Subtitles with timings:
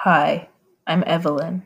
[0.00, 0.50] Hi,
[0.86, 1.62] I'm Evelyn.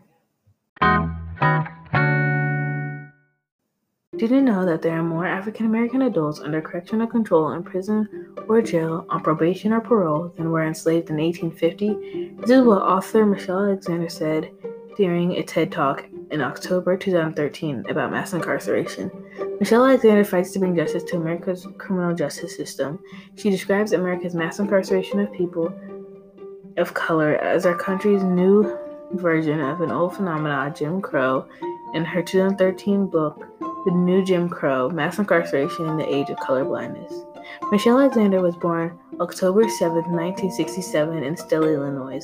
[4.16, 8.32] Did you know that there are more African American adults under correctional control in prison
[8.48, 12.36] or jail on probation or parole than were enslaved in 1850?
[12.40, 14.50] This is what author Michelle Alexander said
[14.96, 19.10] during a TED Talk in October 2013 about mass incarceration.
[19.58, 23.00] Michelle Alexander fights to bring justice to America's criminal justice system.
[23.34, 25.74] She describes America's mass incarceration of people
[26.80, 28.76] of color as our country's new
[29.12, 31.46] version of an old phenomenon, Jim Crow,
[31.94, 33.46] in her 2013 book,
[33.84, 37.26] The New Jim Crow Mass Incarceration in the Age of Colorblindness.
[37.70, 42.20] Michelle Alexander was born October 7, 1967, in Stella, Illinois.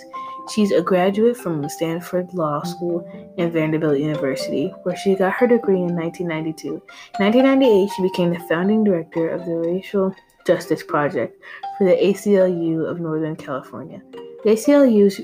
[0.55, 5.82] She's a graduate from Stanford Law School and Vanderbilt University, where she got her degree
[5.82, 6.68] in 1992.
[6.68, 6.80] In
[7.24, 10.15] 1998, she became the founding director of the Racial
[10.46, 11.43] Justice Project
[11.77, 14.01] for the ACLU of Northern California.
[14.46, 15.23] The ACLU's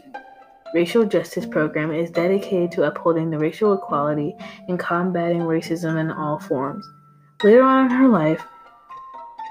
[0.75, 4.35] racial justice program is dedicated to upholding the racial equality
[4.67, 6.85] and combating racism in all forms.
[7.45, 8.45] Later on in her life,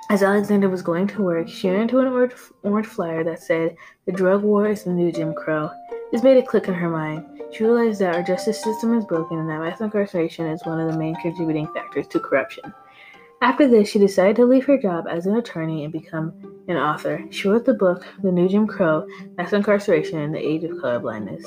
[0.09, 3.77] as Alexander was going to work, she ran into an orange, orange flyer that said,
[4.05, 5.71] The drug war is the new Jim Crow.
[6.11, 7.41] This made a click in her mind.
[7.53, 10.91] She realized that our justice system is broken and that mass incarceration is one of
[10.91, 12.73] the main contributing factors to corruption.
[13.41, 16.31] After this, she decided to leave her job as an attorney and become
[16.67, 17.25] an author.
[17.31, 21.43] She wrote the book, The New Jim Crow Mass Incarceration in the Age of Colorblindness.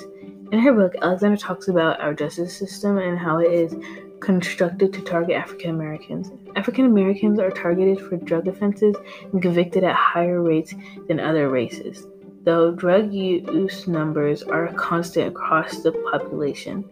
[0.52, 3.76] In her book, Alexander talks about our justice system and how it is
[4.18, 6.32] constructed to target African Americans.
[6.56, 8.96] African Americans are targeted for drug offenses
[9.32, 10.74] and convicted at higher rates
[11.06, 12.08] than other races,
[12.42, 16.84] though drug use numbers are constant across the population.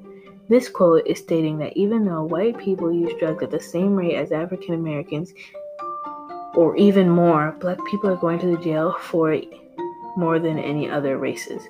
[0.49, 4.17] This quote is stating that even though white people use drugs at the same rate
[4.17, 5.33] as African Americans,
[6.55, 9.49] or even more, black people are going to the jail for it
[10.17, 11.63] more than any other races.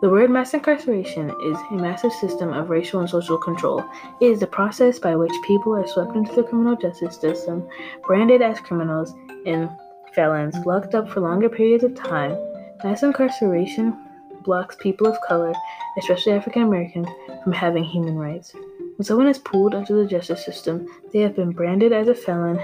[0.00, 3.84] The word mass incarceration is a massive system of racial and social control.
[4.20, 7.68] It is the process by which people are swept into the criminal justice system,
[8.04, 9.14] branded as criminals
[9.46, 9.70] and
[10.12, 12.36] felons, locked up for longer periods of time.
[12.82, 13.96] Mass incarceration
[14.42, 15.52] blocks people of color,
[15.98, 17.08] especially African Americans,
[17.42, 18.54] from having human rights.
[18.96, 22.60] When someone is pulled into the justice system, they have been branded as a felon,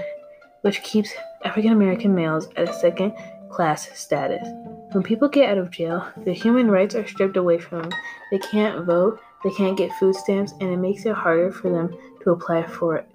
[0.61, 1.11] which keeps
[1.43, 3.13] African American males at a second
[3.49, 4.47] class status.
[4.91, 7.91] When people get out of jail, their human rights are stripped away from them.
[8.31, 11.95] They can't vote, they can't get food stamps, and it makes it harder for them
[12.23, 13.05] to apply for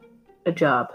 [0.46, 0.88] a job.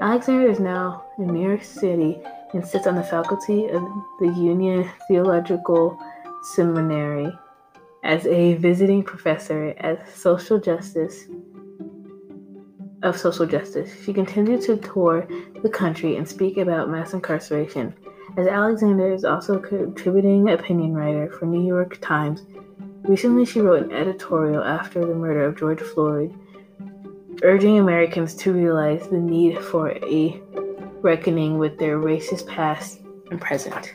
[0.00, 2.18] Alexander is now in New York City
[2.54, 3.82] and sits on the faculty of
[4.20, 5.98] the Union Theological
[6.42, 7.32] Seminary
[8.04, 11.26] as a visiting professor at social justice
[13.02, 13.90] of social justice.
[14.04, 15.26] She continued to tour
[15.62, 17.94] the country and speak about mass incarceration.
[18.36, 22.44] As Alexander is also a contributing opinion writer for New York Times,
[23.02, 26.34] recently she wrote an editorial after the murder of George Floyd,
[27.42, 30.40] urging Americans to realize the need for a
[31.00, 33.00] reckoning with their racist past
[33.30, 33.94] and present.